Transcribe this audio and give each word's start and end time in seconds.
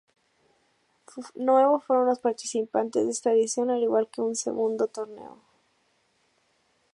Nueve 1.35 1.79
fueron 1.79 2.07
los 2.07 2.17
participantes 2.17 3.05
de 3.05 3.11
esta 3.11 3.33
edición, 3.33 3.69
al 3.69 3.83
igual 3.83 4.09
que 4.09 4.21
en 4.21 4.29
el 4.29 4.35
segundo 4.35 4.87
torneo. 4.87 5.37